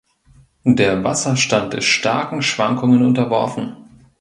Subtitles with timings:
[0.65, 3.77] Der Wasserstand ist starken Schwankungen unterworfen.